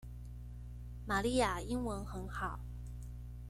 [1.05, 2.59] 瑪麗亞英文很好